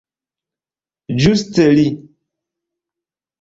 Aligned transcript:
Ĝuste 1.25 1.67
li! 1.75 1.85